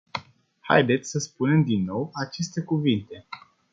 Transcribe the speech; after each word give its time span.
Haideți 0.59 1.09
să 1.09 1.19
spunem 1.19 1.63
din 1.63 1.83
nou 1.83 2.11
aceste 2.13 2.61
cuvinte. 2.61 3.25